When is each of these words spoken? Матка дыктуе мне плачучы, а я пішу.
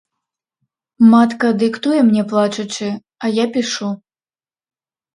Матка 1.11 1.49
дыктуе 1.65 2.01
мне 2.09 2.23
плачучы, 2.33 2.89
а 3.23 3.33
я 3.43 3.49
пішу. 3.55 3.95